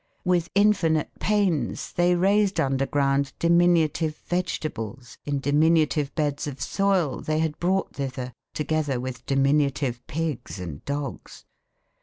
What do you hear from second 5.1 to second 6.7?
in diminutive beds of